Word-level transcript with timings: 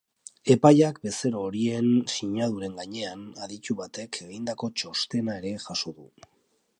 Epaiak 0.53 0.95
bezero 1.01 1.43
horien 1.49 1.89
sinaduren 2.15 2.73
gainean 2.79 3.21
aditu 3.47 3.77
batek 3.81 4.21
egindako 4.25 4.71
txostena 4.81 5.37
ere 5.43 5.53
jaso 5.69 5.95
du. 6.01 6.09